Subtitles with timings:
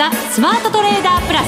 [0.00, 1.46] ザ・スマートトレーダープラス。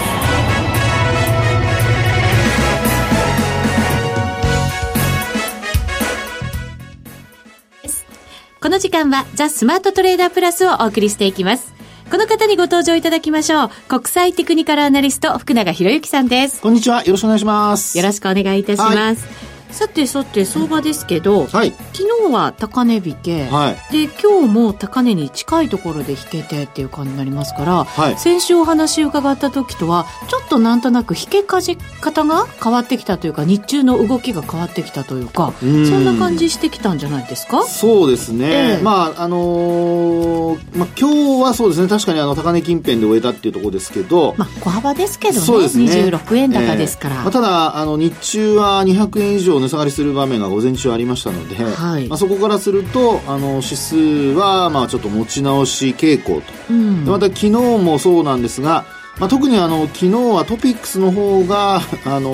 [8.60, 11.72] この時間はザ・スマートトレーダープラスをお送りしていきます。
[12.10, 13.70] この方にご登場いただきましょう。
[13.88, 16.60] 国際テクニカルアナリスト福永博之さんです。
[16.60, 17.02] こんにちは。
[17.04, 17.96] よろしくお願いします。
[17.96, 19.26] よろしくお願いいたします、
[19.72, 37.62] さてさて相場ですけど、はい、昨日は高値引け、はい、で今日も高値に近いところで引けてっていう感じになりますから、はい、先週お話伺った時とはちょっとなんとなく引けかじ方が変わってきたというか日中の動きが変わってきたというかそんな感じしてきたんじゃないですか？
[37.64, 41.88] そうですね、えー、まああのー、まあ、今日はそうですね。
[41.88, 45.40] 確かにあの高値近辺で終えたっていうところですけど、まあ、小幅ですけどね。
[45.40, 45.84] そうですね。
[45.86, 58.84] 26円高ですから、えー、まあ、ただあの日中は200円以上値下がりする場面が午前中ありましたので、はい、まあ、そこからするとあの指数はまあちょっと持ち直し傾向と、うん、また昨日もそうなんですが、
[59.18, 62.32] まあ、特にあの昨日はトピックスの方があの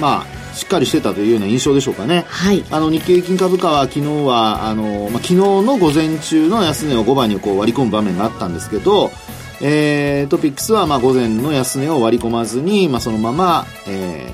[0.00, 2.24] まあしっかりしてたというような印象でしょうかね。
[2.26, 2.64] はい。
[2.70, 9.12] あの、日経平均株価は昨日は、あの、まあ、昨日の午前中の安値を5番にこう割り込む場面があったんですけど、
[9.60, 14.30] えー、トピックスはまあ午前の安値を割り込まずに、まあ、そのまま、え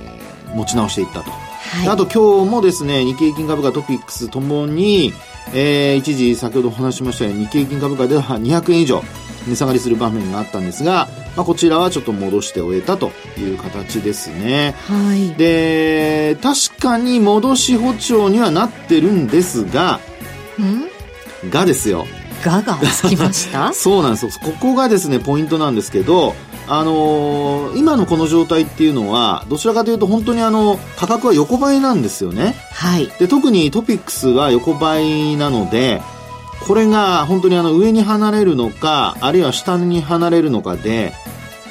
[0.48, 1.30] ー、持ち直していったと。
[1.74, 5.12] はい、あと今日もですね、日経平均株価トピックスともに、
[5.52, 9.02] えー、一時先ほどお話しましたように日経平均株価では200円以上
[9.46, 14.74] 値下がりする場面があったんですが、まあ、こちらはちょっと戻して終えたという形ですね。
[14.88, 15.34] はい。
[15.34, 20.00] で、確かに戻し歩調にはなってるんですが、
[20.58, 21.50] ん？
[21.50, 22.06] がですよ。
[22.42, 23.72] ががつきました？
[23.74, 24.30] そうなんですよ。
[24.42, 26.34] ここがですね、ポイントなんですけど、
[26.66, 32.54] あのー、今のこの状態っていうのは、どちらかというと本当にあの、価格は横ばいなんですよね。
[32.72, 33.08] はい。
[33.18, 36.00] で、特にトピックスは横ばいなので、
[36.66, 41.12] これが本当にあの上に離れるのか、あるいは下に離れるのかで、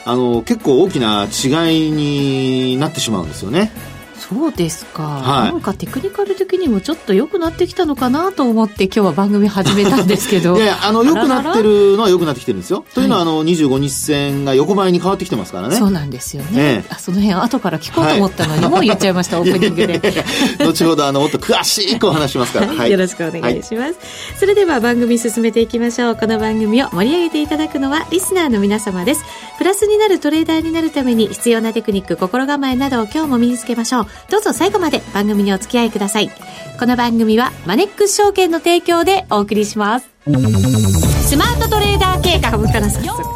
[0.05, 3.71] あの、結構大きな違いになってしまうんですよね。
[4.15, 10.57] そうですか、はい、なんかテクニカル的にもちょっと良くなってきたのかなと思って今日は番組始めたんですけど。
[10.61, 12.85] いやあの良くなってるのは良くなってきてるんですよ。
[12.93, 13.05] とい。
[13.05, 15.75] うのは、あの25日線が横ばいに変わってきてますからね。
[15.75, 20.25] そうなんですよね、あその辺後から聞こうと思ったのに、はい、もう言っちゃいましたオープニングで
[20.59, 23.95] 後ほどあのもっと詳しくお話しますから、はい、よろしくお願いします、
[24.39, 26.15] それでは番組進めていきましょう。
[26.15, 29.23] この番組を盛り上げていただくのはリスナーの皆様です。
[29.57, 36.31] プラスになるトレーダーになるために必要なテクニック心構えなどを今日も身につけましょうどうぞ最後まで番組にお付き合いください。
[36.79, 40.09] この番組はマネックス証券の提供でお送りします。
[40.25, 42.57] スマートトレーダー計画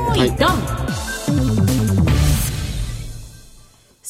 [0.10, 0.48] はい、ド
[0.84, 0.87] ン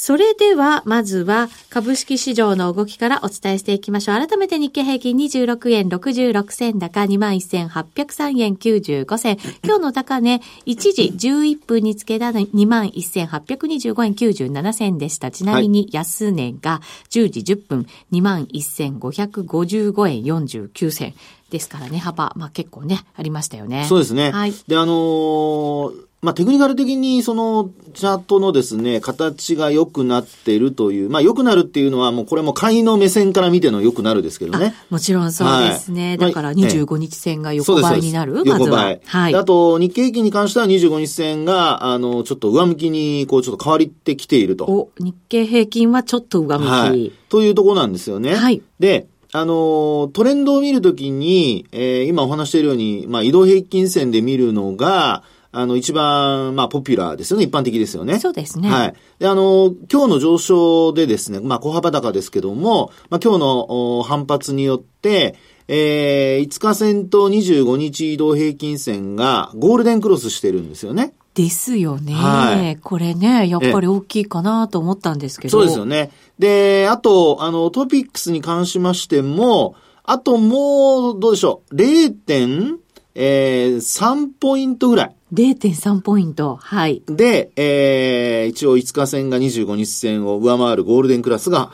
[0.07, 4.25] それでは、まずは株式市場の動きからお伝えしていきましょう。
[4.25, 9.38] 改めて日経平均26円66銭高21,803円95銭。
[9.66, 15.29] 今日の高値、1時11分につけた21,825円97銭でした。
[15.29, 16.79] ちなみに安値が
[17.09, 21.16] 10時10分21,555円49銭。
[21.50, 23.85] ですからね、幅、まあ結構ね、ありましたよね。
[23.89, 24.31] そうですね。
[24.31, 24.53] はい。
[24.69, 34.74] で、あのーまあ、テクニカル的にそのチャートのですね、形が良くなっているという、まあ良くなるっていうのはもうこれも買いの目線から見ての良くなるですけどね。
[34.90, 36.10] もちろんそうですね。
[36.10, 38.58] はい、だから25日線が横ばいになる、ま。
[38.58, 39.02] 横ばい。
[39.06, 39.36] はい。
[39.36, 44.66] あと日経平均に関しては25日線が、あの、ちょっと上向きにこうちょっと変わってきていると。
[44.66, 46.68] お、日経平均はちょっと上向き。
[46.68, 47.12] はい。
[47.30, 48.34] というところなんですよね。
[48.34, 48.64] はい。
[48.80, 55.24] で、あの、トレンドを見るときに、えー、今お話しているように、まあ移動平均線で見るのが、
[55.57, 57.45] あの、一番、まあ、ポピュラーですよね。
[57.45, 58.19] 一般的ですよね。
[58.19, 58.69] そうですね。
[58.69, 58.94] はい。
[59.19, 65.35] で、あの、今日の上昇でですね、まあ、小幅高ですけども、まあ、今日の反発によって、
[65.68, 71.13] えー、5日線と25日移動平均線がゴールデンクロスしてるんですよね。
[71.34, 72.13] ですよね。
[72.13, 72.78] はい。
[72.78, 75.51] これね、やっぱり大きいかなと思ったんですけど。
[75.51, 76.12] そうですよね。
[76.39, 82.77] で、あと、あの、トピックスに関しましても、あともう、どうでしょう、0.
[83.18, 85.16] 点、えー、3ポイントぐらい。
[85.34, 86.56] 0.3ポイント。
[86.56, 87.04] はい。
[87.08, 91.72] で、えー、一応5日線が25日線を上回るゴールデンクラスが、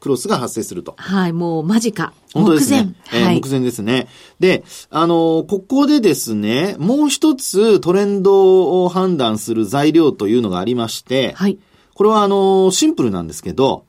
[0.00, 0.94] クロスが発生すると。
[0.96, 2.14] はい、もう間近。
[2.32, 2.94] 本当ですね。
[3.12, 3.22] 目前。
[3.22, 4.08] えー、目前ですね。
[4.40, 11.58] で、あのー、ここでですね、もう一つトレンドを判断する材料というのがありまして、はい。
[11.94, 13.84] これはあのー、シンプルなんですけど、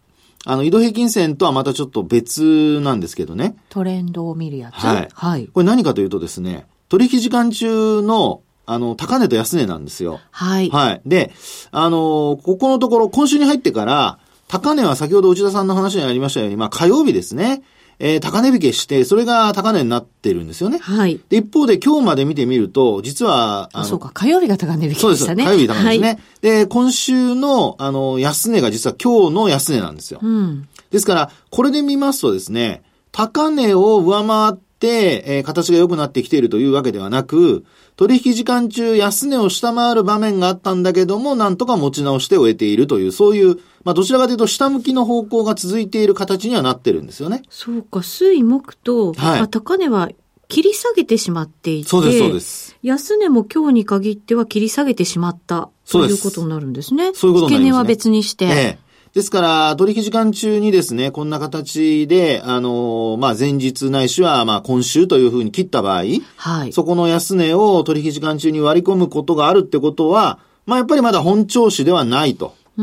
[0.48, 3.56] あの、移動平均線とはまたちょっと別なんですけどね。
[3.69, 5.10] トレンドを見るやつはい。
[5.12, 5.48] はい。
[5.48, 10.20] これ何かというとですね、取引時間中のあの、高値と安値なんですよ。
[10.32, 10.70] はい。
[10.70, 11.02] はい。
[11.06, 11.32] で、
[11.72, 14.18] あの、ここのところ、今週に入ってから、
[14.48, 17.62] 高値は先ほど内田さんの話にありましたように、まあ火曜日ですね。
[17.98, 20.80] えー、高値引けして、それが高値になってるんですよね。
[20.80, 21.22] はい。
[21.30, 25.16] で、一方で今日まで見てみると、実は、あそうか、火曜日が高値引けでしたね。
[25.16, 25.48] そうです。
[25.48, 26.08] 火曜日高値ですね。
[26.08, 30.20] はい、で、今週の、あの、安値が実は今日の安値なんですよ。
[30.22, 30.68] うん。
[30.92, 32.84] ですから、これで見ますとですね、
[33.14, 47.44] 高値を上回って、えー、形が良くなってきているというわけではなく、取引時間中安値を下回る場面があったんだけども、なんとか持ち直して終えているという、そういう、まあどちらかというと下向きの方向が続いている形にはなってるんですよね。
[47.50, 50.10] そうか、水木と、はい、高値は
[50.48, 52.77] 切り下げてしまっていて、そうです、そうです。
[52.83, 57.13] 安値も今日に限っては切り下げてしまったということになるんですね。
[57.13, 57.60] そういうことになります、ね。
[57.60, 58.45] 付け値は別にして。
[58.45, 58.50] え
[58.81, 58.85] え
[59.15, 66.03] ですから、取引時間中にですね、こんな形で、あの、まあ、前日ないしは、まあ、今週というふうに切った場合、
[66.35, 66.73] はい。
[66.73, 72.56] そこの安値を取引時間中に割り込むことがあるってことは、まあ、やっぱりまだ本調子ではないと。
[72.77, 72.81] い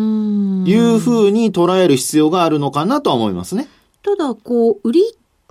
[0.74, 3.68] うふうに捉える必要があるのかなとは思いますね。
[4.02, 5.02] ただ、こう、売り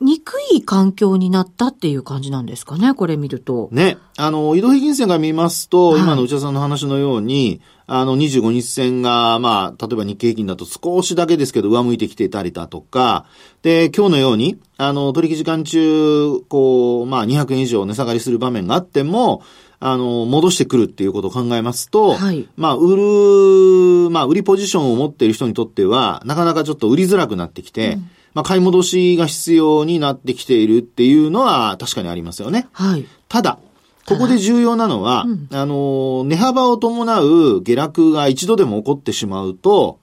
[0.01, 3.69] にくい環境になったっていう感じなんですかね、これ見ると。
[3.71, 3.97] ね。
[4.17, 7.61] あの、移動平均線が見ますと、はい、今の内田さんの話のように、
[7.93, 13.25] あの、25日線が、まあ、例えば日経平均だと少しだけですけど上向いてきてたりだとか、
[13.63, 19.43] で、今日のように、あの、取引時間中、こう、まあ、200円以上値下がりする場面があっても、
[19.81, 32.69] あの、戻してくるっていうことを考えますと、はい、まあ、売る、まあ、売りポジションを持っている人にとっては、なかなかちょっと売りづらくなってきて、うんまあ、買い戻しが必要になってきているっていうのは確かにありますよね。
[32.71, 33.05] はい。
[33.27, 33.59] ただ、
[34.07, 39.99] ここで重要なのは、うん、あの、値幅を伴う下落が一度でも起こってしまうと、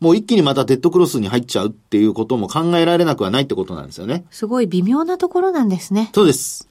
[0.00, 4.24] もう一気にまたデッドクロスに入っちゃうっていうことも考えられなくはないってことなんですよね。
[4.30, 6.10] すごい微妙なところなんですね。
[6.12, 6.68] そうです。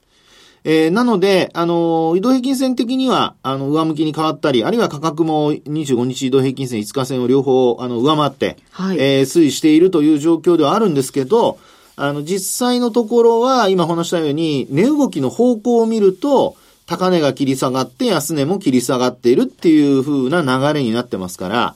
[0.63, 11.57] えー、なので、あの、移動平均線的には、あの、上向きに変わったり、あるいは価格も25日移動平均線、5日線を両方、あの、上回って、はい、えー、推移しているという状況ではあるんですけど、
[11.95, 21.75] あの、実際のところは、今話したように、値動きの方向を見ると、高値が切り下がって安値も切り下がっているっていう風な流れになってますから、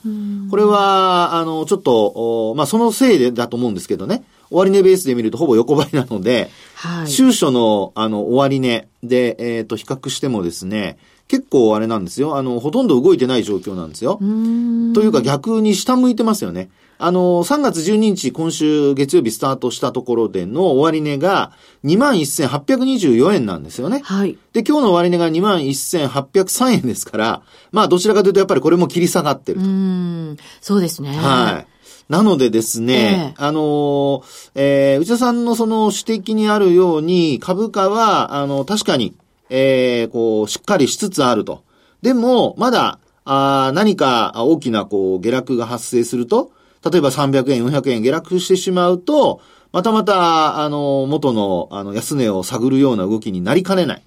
[0.50, 4.24] これは、あの、ちょっと、まあ、そのせいでだと思うんですけどね。
[4.50, 10.98] 終値ベースで見るとほぼ横ばいなので、はい、週初の、あの、終値で、えっ、ー、と、比較してもですね、
[11.28, 12.36] 結構あれなんですよ。
[12.36, 14.18] あの、ほとんど動いてない状況なんですよ。
[14.94, 16.68] というか逆に下向いてますよね。
[16.98, 21.52] あの、3月12日、今週月曜日スタートしたところでの終値が
[21.84, 24.00] 21,824円なんですよね。
[24.04, 24.38] はい。
[24.52, 29.66] で、今日の終値が21,803円ですから、まあ、どちらかというとやっぱりこれも切り下がってると。
[29.66, 31.16] うん、そうですね。
[31.16, 31.66] はい。
[32.08, 34.22] なのでですね、えー、あの、
[34.54, 39.14] えー、内田さんのその指摘にあるように、株価は、あの、確かに、
[39.50, 41.64] えー、こう、しっかりしつつあると。
[42.02, 46.52] でも、まだ、あ何か大きな、こう、下落が発生すると、
[46.90, 49.40] 例えば300円、400円下落してしまうと、
[49.72, 54.02] またまた、あの、元の、あの、安値を探るような動きになりかねない。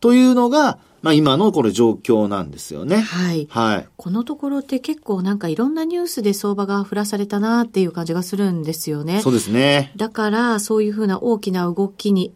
[0.00, 3.00] というのが、まあ今のこれ状況なんですよね。
[3.00, 3.48] はい。
[3.50, 3.88] はい。
[3.96, 9.20] このところって結構なんかいろんなニュースで相場が振らされたなっていう感じがするんですよね。
[9.20, 9.92] そうですね。
[9.96, 12.32] だからそういうふうな大きな動きに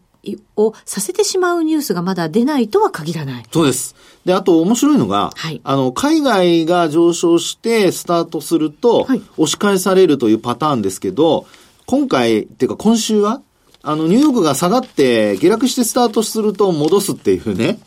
[0.55, 3.43] をさせてしまうニュースがまだ出ないとは限らない。
[3.51, 3.95] そうです。
[4.25, 11.45] で、あと面白いのが、はい、あの、海外が上昇してスタートすると、はい、押し返されるというパターンですけど、
[11.85, 13.41] 今回、っていうか今週は、
[13.83, 17.79] あの、ニューヨークが下がって下落してスタートすると戻すっていうね。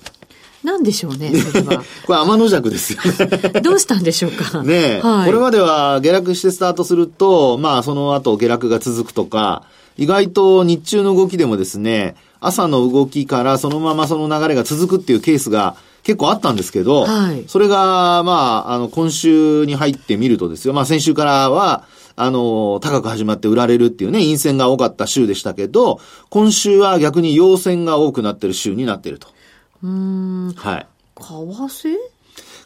[0.63, 1.83] なんでしょうね、それは。
[2.07, 3.61] これ天の弱ですよね。
[3.61, 4.63] どうしたんでしょうか。
[4.63, 9.65] ねえ、はい、これまでは下落してスタートすると、まあその後下落が続くとか、
[9.97, 21.85] 意外と日中の動きでもですね、朝の動きからそのままその流れが続くっていうケースが結構あったんですけど、はい、それが、まあ、あの、今週に入ってみるとですよ、まあ先週からは、
[22.17, 29.29] あの、高く始まって売られるっていうね、陰線が多かった週でしたけど、今週は逆に陽線が多くなってる週になっていると。
[29.83, 30.53] うん。
[30.57, 30.87] はい。
[31.17, 31.97] 為替？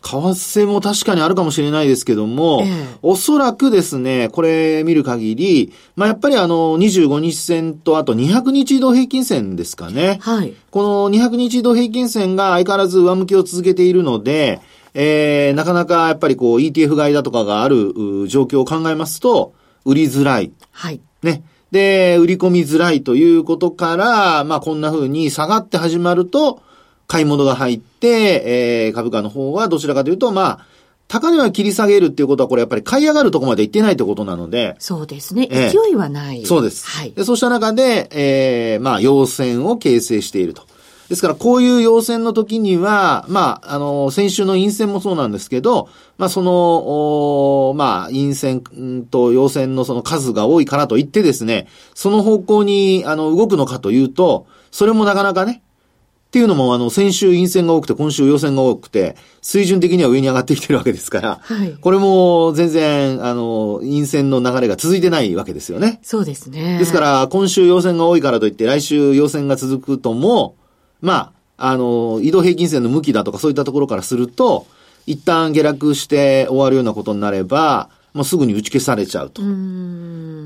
[0.04, 10.18] 為替も確かにあるかもしれないですけども、ええ、おそらくですね、これ見る限り、まあ、やっぱりあの、25日線とあと200日移動平均線ですかね。
[10.20, 10.54] はい。
[10.70, 14.60] この200日移動平均線が相変わらず上向きを続けているので、
[14.92, 17.94] えー、なかなかやっぱりこう ETF 買いだとかがある
[18.28, 20.52] 状況を考えますと、売りづらい。
[20.70, 21.00] はい。
[21.22, 21.42] ね。
[21.70, 26.62] で、売り込みづらいということから、まあこんな風に下がって始まると、
[27.06, 30.66] 買い物が入って、えー、株価の方はどちらかというと、まあ、
[31.06, 34.76] 高値は切り下げるっていうことは、これやっぱり買い上がるところまで行ってないってことなので。
[34.78, 35.48] そうですね。
[35.48, 36.44] 勢いはない。
[36.46, 36.86] そうです。
[36.86, 37.12] はい。
[37.12, 40.62] で、そうした中で、えー、まあ、陽線を形成していると。
[41.08, 48.62] ですから、こういう要線の時には、まあ、あの、先週の陰線もそうなんですけど、まあ、その、まあ、陰線
[49.10, 55.62] と陽線のその数が多いからといってですね、その方向に、あの、動くのかというと、それもなかなかね、
[56.34, 66.00] っていうのも、あの、先週陰線が多くて、今週陽線が多くて、水準的には上に上がってきてるわけですから、はい、これも全然、あの、陰線の流れが続いてないわけですよね。
[66.02, 66.76] そうですね。
[66.76, 70.56] ですから、今週陽線が多いからといって、来週陽線が続くとも、
[71.00, 74.66] まあ、あの、移動平均線の向きだとかそういったところからすると、
[75.06, 79.40] 一旦下落して終わるようなことになれば、もうすぐに打ち消されちゃうと。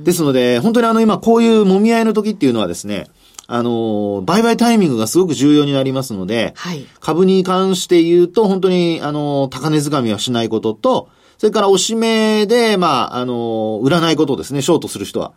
[0.05, 3.09] ですので、本当にあの今こういう揉み合いの時っていうのはですね、
[3.51, 15.33] あの、売買タイミングがすごく重要になりますので、はい、株に関して言うと、本当に、あの、高値掴みはしないことと、それから押し目で、まあ、あの、売らないことですね、ショートする人は。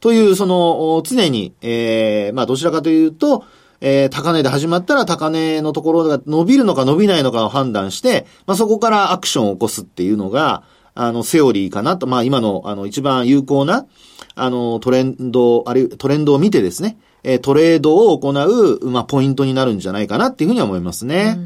[0.00, 3.44] という、その、常に、ええー、まあ、どちらかというと、
[3.80, 10.64] えー、高値で始まったら高値のところが伸びるのか伸びないのかを判断して、まあ、そこからアクションを起こすっていうのが、
[10.96, 13.86] あの、セオリーかなと、まあ、今の、あの、一番有効な、
[14.34, 21.38] あの、トレンド、あるいはトレンドを見てですね、えトレードを行う、まあ、ポイントになるんじゃないかなっていうふうには思いますね。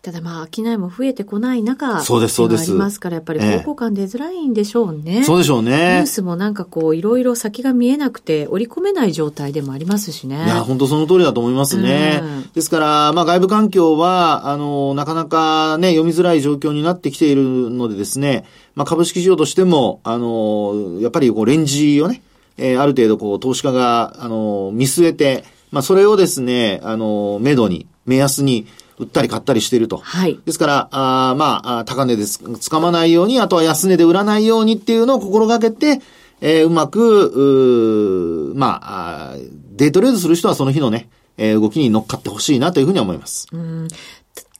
[0.00, 2.70] ただまあ、商いも増えてこない中、そうです、そうです。
[2.70, 5.02] ありますから、やっぱり方向感出づらいんでしょうね。
[5.06, 5.70] ええ、そうでしょうね。
[5.70, 10.36] ニュースもなんかこう、いろいろ先が見えなくて、織り込めない状態でもありますしね。
[10.46, 12.20] いや、本当その通りだと思いますね。
[12.22, 18.44] うん、ですから、まあ、外部環境は、あの、なかなかね、読みづらい状況になってきているのでですね、
[18.76, 22.22] まあ、株式市場としても、あの、やっぱりこう、レンジをね、
[22.58, 28.66] えー、ある程度こう、投資家が、あの、見据えて、まあ、それをですね、あの、目処に、目安に、
[28.98, 29.98] 売ったり買ったりしていると。
[29.98, 30.40] はい。
[30.44, 32.40] ですから、あまあ、高値です。
[32.58, 36.00] つかまないように、あとは安値で売らないようにっていうのを心がけて、
[36.40, 39.36] えー、うまく、うまあ
[39.76, 43.48] デイトレードする人はその日のね、えー、動きに乗っかってほしいなというふうに思います。
[43.52, 43.88] うん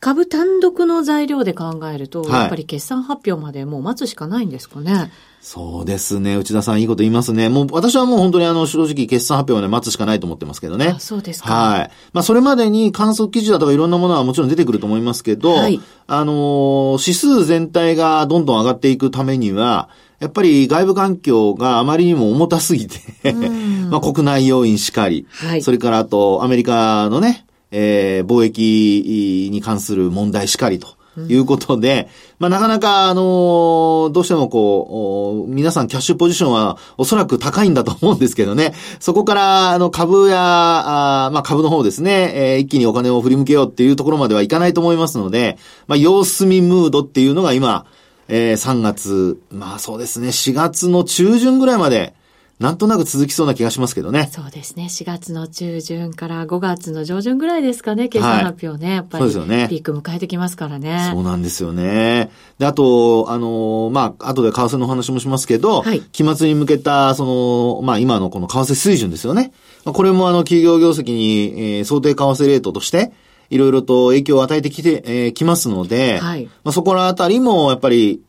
[0.01, 5.11] 株単独の材料で考えると、はい、やっぱり決算発表までもう待つしかないんですかね。
[5.41, 6.37] そうですね。
[6.37, 7.49] 内田さんいいこと言いますね。
[7.49, 10.95] もう私はもう本当にあの正直決算発表まで待つしかないと思ってますけどね。
[10.97, 11.53] あそうですか。
[11.53, 11.91] はい。
[12.13, 19.89] まあそれまでに観測記事だとかいろんなものはもちろん出てくると思いますけど、はい、あの、指数全体がどんどん上がっていくためには、
[20.21, 22.99] やっぱり外部環境があまりにも重たすぎて
[23.91, 30.99] まあ国内要因しかり、はい、それからあとアメリカのね、えー、貿易に関する問題しかりと。
[31.27, 32.09] いうことで、
[32.39, 45.59] まあ、なかなか、あのー、どうしてもこう、皆さんキャッシュポジションはおそらく高いんだと思うんですけどね、そこから、あの、株や、あまあ、株の方ですね、えー、一気にお金を振り向けようっていうところまではいかないと思いますので、
[45.89, 47.87] まあ、様子見ムードっていうのが今、
[48.29, 52.15] えー、3月、まあそうですね、4月の中旬ぐらいまで、
[52.59, 54.29] なんとなく続きそうな気がしますけどね。
[54.33, 54.87] そうですね。
[54.91, 58.89] 4月の中旬から5月の上旬ぐらいですかね、決算発表ね。
[58.89, 59.69] はい、やっぱり、そうですよね。
[59.69, 61.11] ピーク迎えてきますからね。
[61.13, 62.31] そうなんですよね。
[62.59, 69.53] で、あと、あの、まあ、後で為替の話もしますけど、はい、期末に向けた、その、まあ、今のこの為替水準ですよね。
[69.85, 73.13] これもあの、企業業績に、えー、想定為替レートとして、
[73.51, 78.21] いろいろと影響を与えてきて、えー、きますので、はい、まあ、そこらあたりも、やっぱり、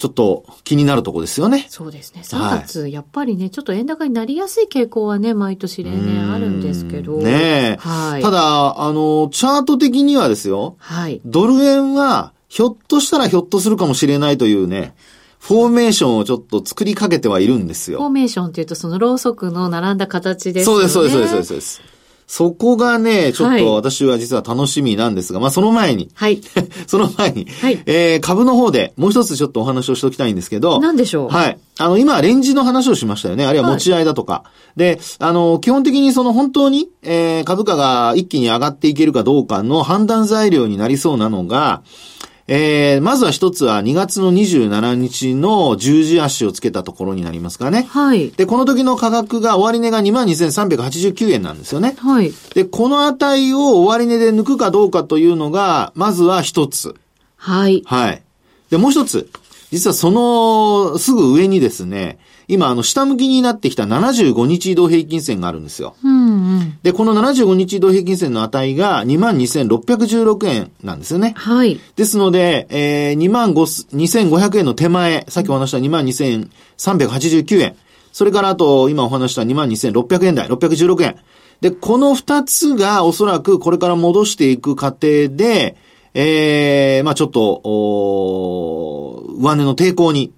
[0.00, 1.66] ちょっと気になるとこですよね。
[1.68, 2.22] そうですね。
[2.24, 7.18] 3月、はい、やっぱりね、ちょっと円高になりやすい傾向はね、毎年例年あるんですけど。
[7.18, 8.22] ねはい。
[8.22, 10.76] ただ、あの、チャート的にはですよ。
[10.78, 11.20] はい。
[11.26, 14.94] ドル円は、ひょっとしたらひょっとするかもしれないというね、
[15.38, 17.98] フォーメーションをちょっと作りかけてはいるんですよ。
[17.98, 20.64] フォーメーションっていうと、そのろうそくの並んだ形ですね。
[20.64, 21.82] そうです、そうです、そうです、
[22.32, 26.10] そこがね、ちょっと私は実は楽しみなんですが、はい、まあその前に。
[26.14, 26.40] はい。
[26.86, 27.44] その前に。
[27.60, 27.82] はい。
[27.86, 30.78] えー、株の方でもう一つちょっとお話をしておきたいんですけど。
[30.78, 31.28] 何でしょう？
[31.28, 31.58] はい。
[31.78, 33.46] あの、今、レンジの話をしましたよね。
[33.46, 34.32] あるいは持ち合いだとか。
[34.32, 34.44] は
[34.76, 41.82] い、で、あの、基本的にその本当に、えー、株価が一気に上がっていけるかどうかの判断材料になりそうなのが、
[42.52, 47.86] えー、まずは一つは2月の27日の十字足をつけたところになりますかね。
[47.88, 48.32] はい。
[48.32, 51.94] で、この時の価格が終値が22,389円なんですよね。
[52.00, 52.32] はい。
[52.54, 56.96] で、この値を終値で抜くかどうかというのが、まずは一つ。
[57.36, 57.84] はい。
[57.86, 58.22] はい。
[58.68, 59.30] で、もう一つ。
[59.70, 62.18] 実はそのすぐ上にですね、
[62.50, 65.94] 今、あの、下向きになってきた75日移動平均線があるんですよ。
[66.02, 71.32] うんうん、で、この75日移動平均線の値が22,616円なんですよね。
[71.36, 71.78] はい。
[71.94, 77.76] ですので、えー、25,500円の手前、さっきお話した22,389円。
[78.10, 81.16] それからあと、今お話した22,600円台、616円。
[81.60, 85.76] で、この二つがおそらくこれから戻していく過程で、
[86.14, 90.32] ええー、まあちょっと、お上値の抵抗に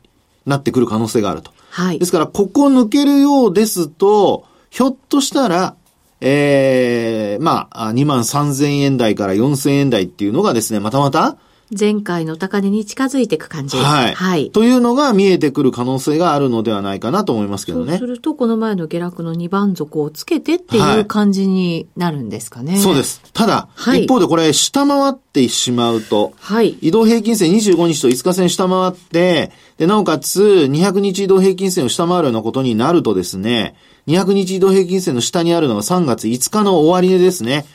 [0.45, 1.53] なってくる可能性があると。
[1.73, 1.99] はい。
[1.99, 5.75] ですから、ここ抜けるようですと、ひょっとしたら、
[6.21, 11.39] えー、まあ、2万3000円台から4000円台っていうのがですね、またまた、
[11.79, 13.77] 前回の高値に近づいていく感じ。
[13.77, 14.15] はい。
[14.15, 14.51] はい。
[14.51, 17.93] というのが見えてくる可能性があるのではないかなと思いますけどね。
[17.93, 22.73] そうすると、この前の下落の2番底をつけてっていう感じになるんですかね。
[22.73, 23.23] はい、そうです。
[23.33, 26.77] ただ、はい、一方でこれ、下回ってしまうと、はい。
[26.83, 33.75] 移動平均線25日と5日線下回って、で、なおかつ、200日移動平均線を下回るようなことになるとですね、
[34.07, 37.67] 200日移動平均線の下にあるのが3月5日の終値ですね。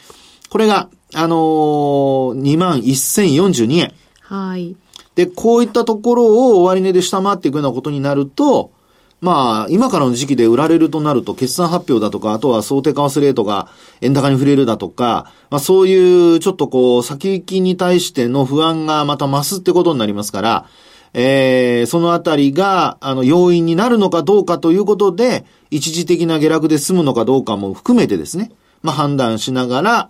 [0.50, 3.94] これが、あのー、21,042円。
[4.22, 4.76] はい。
[5.16, 8.72] で、こういったところを終値で下回っていくようなことになると、
[9.20, 13.68] まあ、今からの時期で売られるとなると、決算発表だとか、あとは想定為替レートが
[14.02, 20.66] 円高に触れるだとか、まあそういうちょっとこう、先行きに対しての不安がまた増すってことになりますから、
[21.14, 28.52] えー、そのあたりが、あの、要因になるのかどうかということで、一時的な下落で済むのかどうかも含めてですね、
[28.84, 30.10] まあ判断しながら、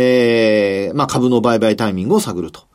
[0.00, 2.68] えー、まあ株の売買タイミングを探ると。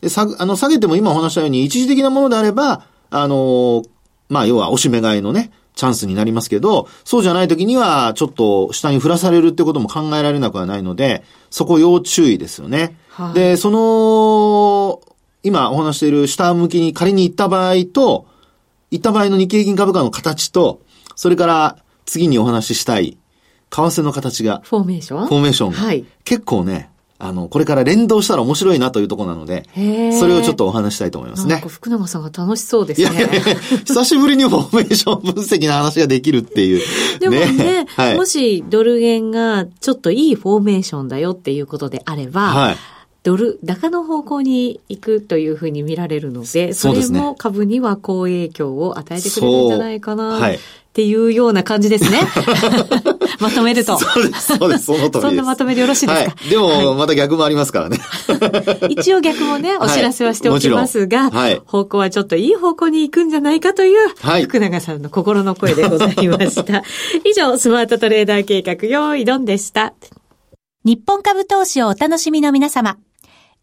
[0.00, 3.82] で、さ、あの、下げても今お話したように、一時的なものであれば、あの、
[4.28, 12.96] まあ、要は、おしめ買いのね、チャンスになりますけど、そうじゃない時には、ちょっと下に降らされるってことも考えられなくはないので、そこ要注意ですよね。
[13.10, 15.00] はい、で、その、
[15.42, 18.26] 今お話している下向きに仮に行った場合と、
[18.90, 20.80] 行った場合の日経平均株価の形と、
[21.14, 23.16] それから次にお話ししたい、
[23.70, 24.60] 為替の形が。
[24.64, 25.26] フォーメーション？
[25.26, 25.76] フォーメーションが。
[25.76, 26.04] はい。
[26.24, 26.90] 結構ね、
[27.22, 29.64] あの、これから連動したら面白いなというところなので、
[30.18, 31.62] それをちょっとお話したいと思いますね。
[31.68, 33.10] 福永さんが楽しそうですね。
[33.10, 33.40] いやいやいや
[33.84, 36.80] 久しぶりにフォーメーション分析の話ができるっていう。
[37.20, 42.76] でもね、ねはい、もしドル円がちょっといいフォーメーションだよっていうことであれば、はい
[43.22, 50.58] ドル高の方向に行くというふうに見られるので、それも株には好影響を与えてくれるんじゃないかなっ
[50.94, 52.20] ていうような感じですね。
[53.40, 53.98] まとめると。
[54.00, 55.20] そうです、そうです、その通りです。
[55.22, 56.30] そんなまとめでよろしいですか？
[56.30, 57.98] はい、でも、また逆もありますからね。
[58.88, 66.82] 一応逆もね、お知らせはしておきますが、はい、方向はちょっといい方向に行くんじゃないかという、はい、福永さんの心の声でございました。
[67.24, 69.94] 以上、スマートトレーダー計画、用意ドンでした。
[70.84, 72.96] 日本株投資をお楽しみの皆様。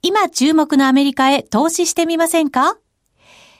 [0.03, 2.77] 今注目のアメリカへ投資してみませんか？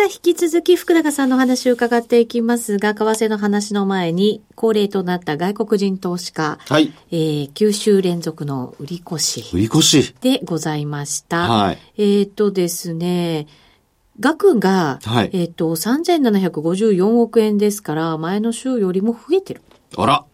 [0.00, 6.90] さあ、引き続き福永さんの話を伺っていきますが、為替の話の前に、恒例となった外国人投資家、はい。
[7.10, 9.44] えー、9週連続の売り越し。
[9.52, 10.14] 売り越し。
[10.22, 11.46] でございました。
[11.46, 11.78] はい。
[11.98, 13.46] えっ、とですね、
[14.18, 19.60] 額が、はい、えっ、と、3754億円ですから、前の週よりも増えてる。
[19.98, 20.24] あら。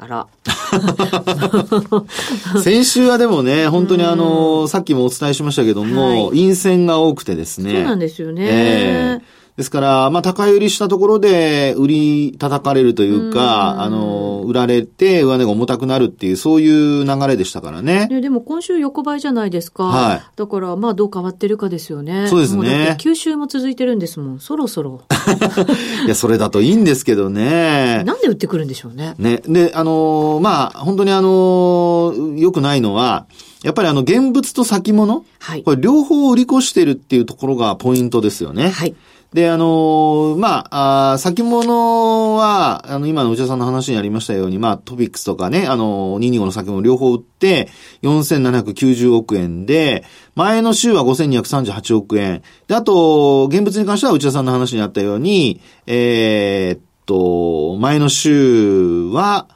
[0.00, 0.26] あら。
[2.62, 7.72] 先週はでもね、本当にあの、さっきもお伝えしましたけども、はい、陰線が多くてですね。
[7.72, 8.46] そうなんですよね。
[8.48, 9.22] えー
[9.58, 18.06] ですから、まあ、高売りしたところで、売り叩かれるというか、うあの、売られて、上値が重たくなるっていう、そういう流れでしたからね。
[18.06, 19.82] ねでも今週横ばいじゃないですか。
[19.82, 20.22] はい。
[20.36, 22.28] だから、まあ、どう変わってるかですよね。
[22.28, 22.94] そうですね。
[23.00, 24.38] 九州も続いてるんですもん。
[24.38, 25.02] そろそろ。
[26.06, 28.04] いや、それだといいんですけどね。
[28.06, 29.16] なんで売ってくるんでしょうね。
[29.18, 29.42] ね。
[29.44, 33.26] で、あのまあ、本当にあの良くないのは、
[33.64, 35.24] やっぱりあの、現物と先物？
[35.40, 35.64] はい。
[35.64, 38.68] これ両方売り越してるっていうところがポイントですよね。
[38.68, 38.94] はい。
[39.32, 47.68] で、あのー、まあ、あ先物は、あの、今の内田さんの話にありましたように、まあ、トピックスとかね、あのー、225の先物両方売って、
[48.02, 52.42] 4790億円で、前の週は5238億円。
[52.68, 59.46] で、あと、現物に関しては内田さんの話にあったように、えー、っと、前の週は、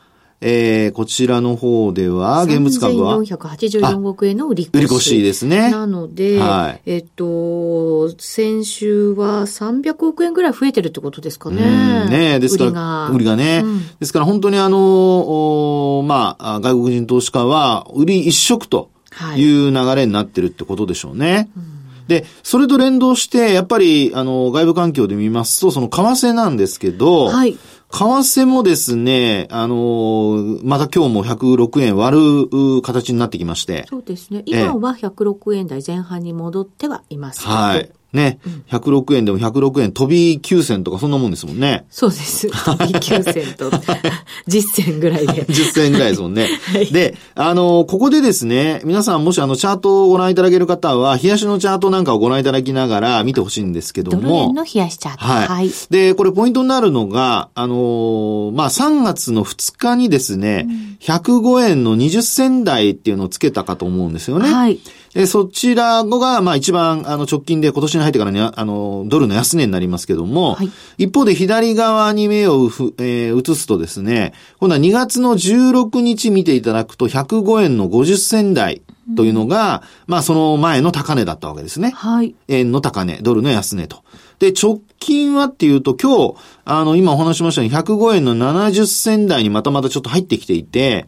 [0.44, 4.74] えー、こちらの方では、現物株は？3484億円の売り越し。
[4.74, 5.70] 売り越しですね。
[5.70, 12.09] なので、はい、えっと、先週は300億円ぐらい増えてるってことですかね。
[12.11, 18.90] ねですから、売りがね、うん、ですから本当にあの、まあ、外国人投資家は、売り一色と
[19.37, 21.33] いう流れになってるってことでしょうね。
[21.33, 21.72] はいうん
[22.09, 27.57] で、それと連動して、やっぱり、あの、外部環境で見ますと、その為替なんですけど、はい。
[27.92, 33.85] 為替もですね、あのまた今日も106円割る形になってきまして。
[33.88, 34.42] そうですね。
[34.46, 37.92] 今は106円台前半に戻ってはいますはい。
[38.12, 41.87] ね、うん、106円でも106円飛び9銭とかそんなもんですもんね。
[41.90, 42.48] そうです。
[42.53, 45.44] 飛び9銭と、10銭ぐらいで。
[45.44, 46.48] 10銭ぐらいですもんね。
[46.72, 54.20] はい、で、あの、ここでですね、皆さんもしあの、チャートをご覧いただける方は、冷やしのチャートなんかをご覧いただきながら見てほしいんですけども。
[54.20, 55.25] ドル円の冷やしチャート。
[55.25, 55.48] はい。
[55.48, 64.53] はい、で、これポイントになるのが、あのまあ、3月の2日にですね、うん、105円の20銭台っていうのをつけたかと思うんですよね。
[64.53, 64.79] はい。
[65.14, 78.81] で、そちらのが、まあ一番、あの、直近で今年に入ってからね、あの、ドルの安値になりますけども、はい、一方で左側に目をふ、えー、移すとですね、今度は2月の16日見ていただくと、105円の50銭台
[79.14, 81.90] というのが、うん、まあその前の高値だったわけですね。
[81.90, 82.35] はい。
[82.48, 84.05] 円の高値、ドルの安値と。
[84.38, 91.07] で、直近はっていうと、今日、あの、今お話しましたように、105円の70銭台にまたまたちょっと入ってきていて、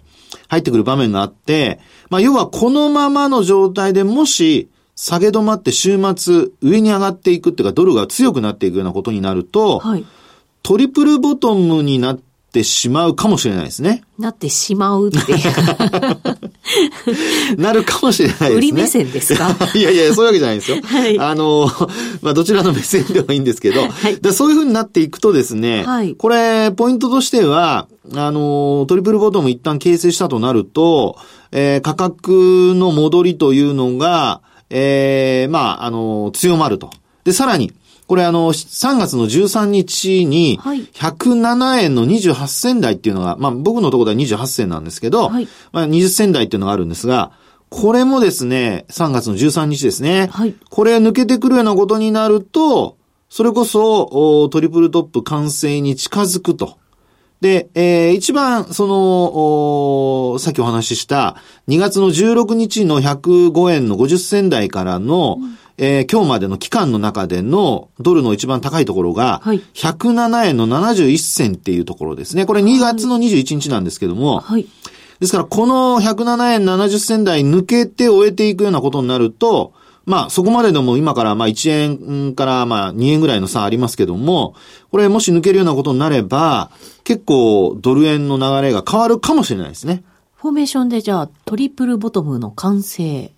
[0.48, 10.04] 入ってくる場面があって、まあ、要はこのままの状態でもし、下げ止まって週末上に上がっていくっていうか、ドルが強くなっていくようなことになると、はい、
[10.62, 12.20] トリプルボトムになっ
[12.54, 14.04] てしまうかもしれないですね。
[14.18, 15.18] なってしまうって。
[17.58, 18.56] なるかもしれないですね。
[18.56, 19.54] 売り目線ですか？
[19.74, 20.78] いやいや、そういうわけじゃないんですよ。
[20.82, 21.18] はい。
[21.18, 21.68] あの、
[22.22, 31.16] まあ、どちらの目線でもいいんですけど、はい、そういうふうになっていくとですね、はい、これ、ポイントとしては、あの、トリプルボトム一旦形成したとなると、
[31.52, 34.40] えー、価格の戻りというのが、
[34.70, 36.90] えー、まあ、あの、強まると。
[37.24, 37.72] で、さらに、
[38.06, 47.32] これあの、3月の13日に、107円の28銭台っていうのが、まあ僕のところでは28銭なんですけど、はい、まあ20銭台っていうのがあるんですが、
[47.70, 50.28] これもですね、3月の13日ですね。
[50.30, 52.98] はい、これ抜けてくるようなことになると、
[53.30, 56.78] それこそ、トリプルトップ完成に近づくと。
[57.40, 61.36] で、えー、一番、その、さっきお話しした、
[61.68, 72.46] 2月の16日の105円の50銭台からの、うんえー、今日までの期間の中でのドルの一番高いところが、107円の71銭っていうところですね。
[72.46, 74.66] これ2月の21日なんですけども、はい、
[75.20, 79.72] ですからこの107円70銭台抜けて終えていくようなことになると、
[80.06, 84.54] まあそこまででも今からまあ1円からまあ2円ぐらいの差ありますけども、
[84.90, 86.70] これもし抜けるようなことになれば、
[87.04, 90.04] 結構ドル円の流れが変わるかもしれないですね。
[90.36, 93.33] フォーメーションでじゃあトリプルボトムの完成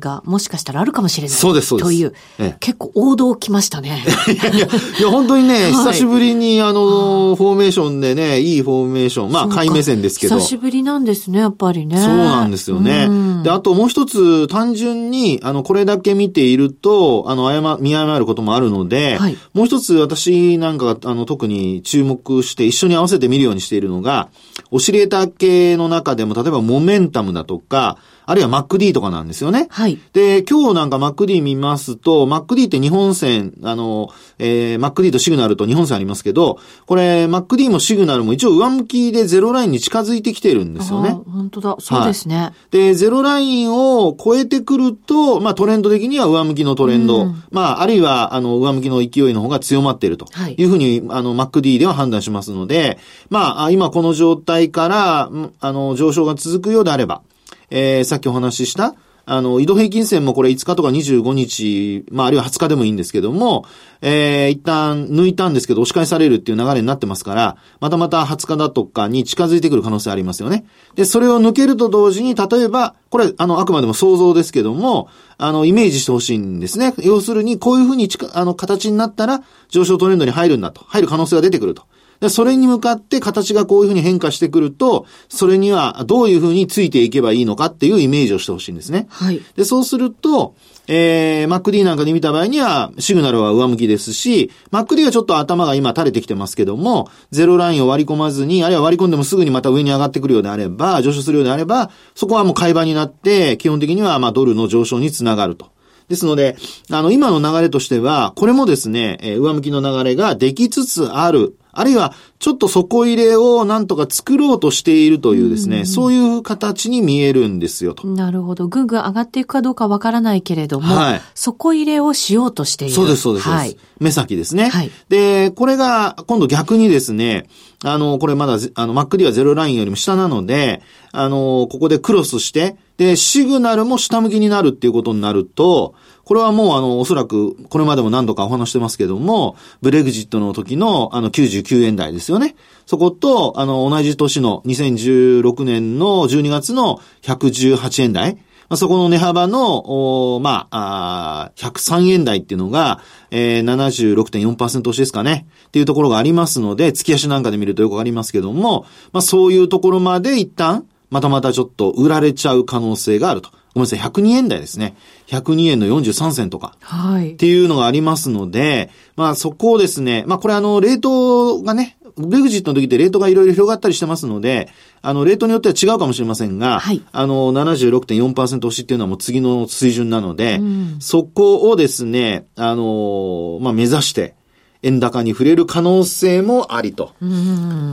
[0.00, 1.36] がもしかしたらあるかもしれない。
[1.36, 1.88] そうです、そうです。
[1.88, 4.04] という、ええ、結構王道来ましたね。
[4.26, 4.58] いやい
[5.02, 10.38] や、本当にね、はい、久しぶりにあの、フォーメーションでね、いいフォーメーション、まあ、買い目線ですけど。
[10.38, 11.98] 久しぶりなんですね、やっぱりね。
[11.98, 13.08] そうなんですよね。
[13.44, 24.28] で、あともう一つ、単純に、あの、これだけ見ていると、あの、誤、見誤ることもあるので、はい、もう一つ私なんかが、あの、特に注目して一緒に合わせて見るようにしているのが、
[24.70, 29.66] オシレーター系の中でも、例えばモメンタムだとか、あるいは MacD とかなんですよね。
[29.70, 29.90] はい。
[29.90, 29.98] い。
[30.12, 41.10] で、今日なんか MacD 見ますと、MacD って日本線、あの、えー、MacD とシグナルと日本線ありますけど、これ MacD もシグナルも一応上向きでゼロラインに近づいてきてるんですよね。
[41.10, 41.76] 本当だ。
[41.80, 55.30] そうですね、はい、で、ゼロラインを超えてくると、まあトレンド的には上向きのトレンド、うん、まああるいはあの上向きの勢いの方が強まっているというふうに、はい、あの MacD では判断しますので、まあ今この状態から、
[55.60, 57.22] あの上昇が続くようであれば、
[57.70, 58.94] えー、さっきお話しした、
[59.32, 63.64] あの、移動平均線もこれ5日とか25日、まあ、あるいは20日でもいいんですけども、
[64.02, 70.66] えー、一旦抜いたんですけど、押し返されるっていう流れになってますから、またまた20日だとかに近づいてくる可能性ありますよね。
[70.96, 76.94] で、それを抜けると同時に、例えば、これ、あの、あくまでも想像ですけども、あの、イメージしてほしいんですね。
[76.98, 80.84] 要するに、こういうふうにあの、形になったら、上昇トレンドに入るんだと。
[80.88, 81.84] 入る可能性が出てくると。
[82.20, 89.06] で、それに向かって形がこういうふうに変化してくると、それにはどういうふうについていけばいいのかっていうイメージをしてほしいんですね。
[89.08, 89.40] はい。
[89.56, 90.54] で、そうすると、
[90.86, 105.68] えー、MacD なんかで見た場合には、シグナルは上向きですし、MacD はちょっと頭が今垂れてきてますけども、ゼロラインを割り込まずに、あるいは割り込んでもすぐにまた上に上がってくるようであれば、上昇するようであれば、そこはもう買い場になって、基本的にはまあドルの上昇につながると。
[106.08, 106.56] ですので、
[106.90, 118.06] あの、今の流れとしては、これもですね、えー、上向きの流れができつつあるあるいは、ちょっと底入れをなんとか作ろうとしているというですね、うんうん、そういう形に見えるんですよと。
[118.06, 118.66] なるほど。
[118.68, 122.94] ぐんぐん上がっていくかどうかわからないけれども、はい、底入れをしようとしている。
[122.94, 123.48] そうです、そうです。
[123.48, 124.68] はい、目先ですね。
[124.68, 127.46] はい、で、これが今度逆にですね、
[127.82, 142.54] あの、これまだ、あの、マック d はゼロラインよりも下なので、あの、ここでクロスして、で、シグナルも下向きになるっていうことになると、これはもうあの、おそらく、これまでも何度かお話してますけども、ブレグジットの時のあの99円台ですよね。
[142.84, 148.36] そこと、あの、同じ年の2016年の12月の118円台。
[148.70, 153.00] まあ、そこの値幅の、おまあ、あ103円台っていうのが、
[153.32, 155.48] えー、76.4%押しですかね。
[155.66, 163.50] っていうところがありますので、月足なんかで見るとよくわかりますけども、まあ、そういうところまで一旦、またまたちょっと売られちゃう可能性があると。
[163.74, 164.94] ごめんなさい、102円台ですね。
[165.26, 166.76] 102円の43銭とか。
[166.80, 167.32] はい。
[167.32, 174.68] っていうのがありますので、まあそこをですね、まあこれあの、レートがね、ブレグジットの時ってレートがいろいろ広がったりしてますので、
[175.02, 184.34] あの、レートによっては違うかもしれませんが、はい、あの、76.4%押しっていうのはもう次の水準なので、うん、そこをですね、あの、まあ目指して、
[184.82, 187.12] 円高に触れる可能性もありと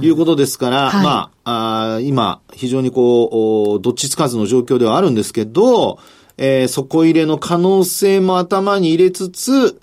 [0.02, 6.00] いうことですから、はい、まああ、今、非常にこう、どっちつかずの状況ではあるんですけど、
[6.38, 9.80] えー、底入れの可能性も頭に入れつつ、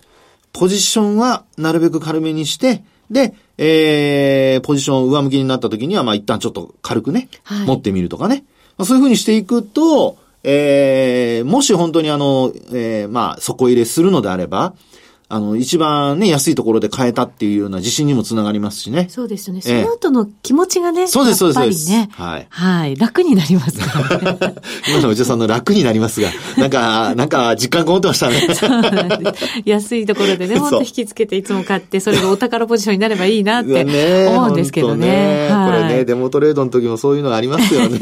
[0.53, 8.45] ポジションはなるべく軽めにして、で、えー、ポジション上向きになった時には、まあ一旦ちょっと軽くね、はい、持ってみるとかね。
[8.77, 14.75] まあ、そういうふうにしていくと、えー、もし本当にあの、えー、まあ、底入れするのであれば、
[15.35, 19.09] あの、一番ね、安いところで買えたっていうような自信にもつながりますしね。
[19.11, 19.63] そうですよね。
[19.63, 21.91] その後の気持ちがね、そうです、そうです。
[21.91, 22.09] ね。
[22.13, 22.47] はい。
[22.49, 22.95] はい。
[22.95, 24.55] 楽になりますからね。
[24.89, 28.47] 今のおじさんの楽になりますが、なんか、なんか実感こもってましたね。
[28.55, 29.63] そうなんです。
[29.65, 35.09] 安いところでね、ほんと引きつけていつも買って、それがお宝ポジションになればいいなって思うんですけどね。
[35.09, 37.99] ねはい、これね、デモトレードの時もそういうのがありますよね。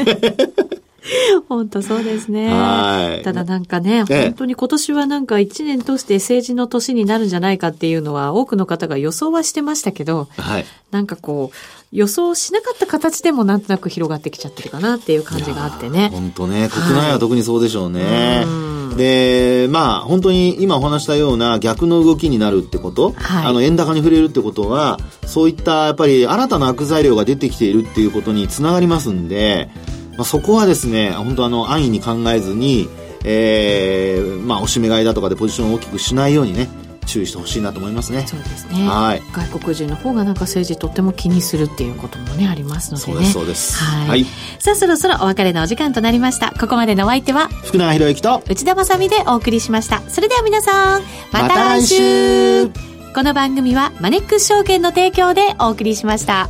[1.48, 2.48] 本当そうですね。
[2.48, 3.24] はい。
[3.24, 10.64] ただなんかね、本当に今年はなんか一年通して政治の年になるんじゃないかっていうのは多くの方が予想はしてましたけど、はい。
[10.90, 11.56] なんかこう、
[11.92, 16.10] 予想しなかった形でもなんとなく広がってきちゃってるかなっていう感じがあってね。
[16.12, 18.44] 本当ね、国内は特にそうでしょうね。
[18.46, 29.70] はい、で、まあ本当に今お話したような逆の動きになるってこと、はい、あの円高に触れるってことは、そういったやっぱり新たな悪材料が出てきているっていうことにつながりますんで、
[30.16, 32.88] まあ、そこはですね、本当あの、安易に考えずに、
[33.24, 36.68] えー、まあ、おしめ買いだとかでポジションを大きくしないようにね、
[37.06, 38.24] 注意してほしいなと思いますね。
[38.26, 38.86] そうですね。
[38.88, 39.22] はい。
[39.32, 43.12] 外国人の方がなんか政治とっても気にするっていうこともね、ありますのでね。
[43.12, 43.84] そうです、そうです。
[43.84, 44.08] はい。
[44.08, 44.26] はい、
[44.58, 46.52] さあ、そろそろお別れのお時間となりました。
[46.58, 50.02] ここまでのお相手は、福永博之と内田まさでお送りしました。
[50.08, 52.72] それでは皆さん、また来週ま、
[53.14, 56.48] この番組はマネックス証券の提供でお送りしました。